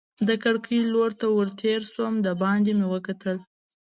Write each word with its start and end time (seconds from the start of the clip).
د 0.27 0.29
کړکۍ 0.43 0.79
لور 0.93 1.11
ته 1.19 1.25
ور 1.35 1.49
تېر 1.61 1.81
شوم، 1.93 2.13
دباندې 2.27 2.71
مې 2.77 2.87
وکتل. 2.93 3.37